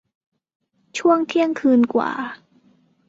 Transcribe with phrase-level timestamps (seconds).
[0.97, 2.11] ช่วงเที่ยงคืนกว่า